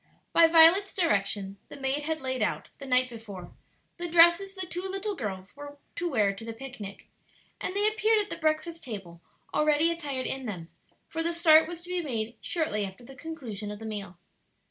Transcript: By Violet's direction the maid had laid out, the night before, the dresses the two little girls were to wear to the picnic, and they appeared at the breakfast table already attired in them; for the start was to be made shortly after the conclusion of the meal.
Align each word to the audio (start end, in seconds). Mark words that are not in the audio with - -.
By 0.33 0.47
Violet's 0.47 0.95
direction 0.95 1.57
the 1.69 1.79
maid 1.79 2.01
had 2.01 2.21
laid 2.21 2.41
out, 2.41 2.69
the 2.79 2.87
night 2.87 3.07
before, 3.07 3.51
the 3.97 4.09
dresses 4.09 4.55
the 4.55 4.65
two 4.65 4.81
little 4.81 5.15
girls 5.15 5.55
were 5.55 5.77
to 5.95 6.09
wear 6.09 6.33
to 6.33 6.43
the 6.43 6.53
picnic, 6.53 7.05
and 7.61 7.75
they 7.75 7.87
appeared 7.87 8.17
at 8.19 8.31
the 8.31 8.37
breakfast 8.37 8.83
table 8.83 9.21
already 9.53 9.91
attired 9.91 10.25
in 10.25 10.47
them; 10.47 10.69
for 11.07 11.21
the 11.21 11.33
start 11.33 11.67
was 11.67 11.83
to 11.83 11.89
be 11.89 12.01
made 12.01 12.35
shortly 12.41 12.83
after 12.83 13.03
the 13.03 13.13
conclusion 13.15 13.69
of 13.69 13.77
the 13.77 13.85
meal. 13.85 14.17